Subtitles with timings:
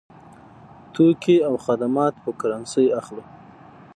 [0.93, 3.23] توکي او خدمات په کرنسۍ اخلو.